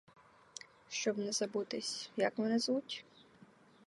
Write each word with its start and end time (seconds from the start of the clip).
Щоб 0.89 1.17
не 1.17 1.31
забутись, 1.31 2.09
як 2.17 2.37
мене 2.37 2.59
звуть? 2.59 3.05